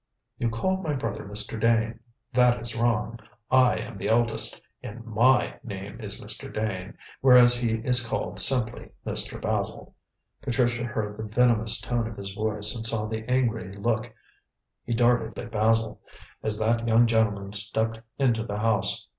"You 0.39 0.49
called 0.49 0.81
my 0.81 0.93
brother 0.93 1.23
Mr. 1.25 1.59
Dane. 1.59 1.99
That 2.33 2.59
is 2.59 2.75
wrong. 2.75 3.19
I 3.51 3.75
am 3.77 3.99
the 3.99 4.09
eldest, 4.09 4.63
and 4.81 5.05
my 5.05 5.59
name 5.63 6.01
is 6.01 6.19
Mr. 6.19 6.51
Dane, 6.51 6.97
whereas 7.19 7.57
he 7.57 7.73
is 7.73 8.09
called 8.09 8.39
simply 8.39 8.89
Mr. 9.05 9.39
Basil." 9.39 9.93
Patricia 10.41 10.85
heard 10.85 11.17
the 11.17 11.23
venomous 11.25 11.79
tone 11.79 12.07
of 12.07 12.17
his 12.17 12.31
voice 12.31 12.75
and 12.75 12.83
saw 12.83 13.05
the 13.05 13.29
angry 13.29 13.77
look 13.77 14.11
he 14.83 14.95
darted 14.95 15.37
at 15.37 15.51
Basil, 15.51 16.01
as 16.41 16.57
that 16.57 16.87
young 16.87 17.05
gentleman 17.05 17.53
stepped 17.53 17.99
into 18.17 18.43
the 18.43 18.57
house. 18.57 19.07